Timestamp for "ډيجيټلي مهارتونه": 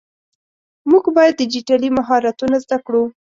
1.41-2.55